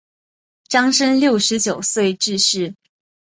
[0.67, 2.73] 张升六十九岁致仕。